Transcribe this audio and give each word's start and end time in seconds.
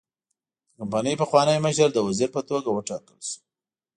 د 0.75 0.75
کمپنۍ 0.79 1.13
پخوانی 1.21 1.57
مشر 1.65 1.89
د 1.93 1.97
وزیر 2.07 2.29
په 2.35 2.41
توګه 2.49 2.67
وټاکل 2.71 3.19
شو. 3.29 3.39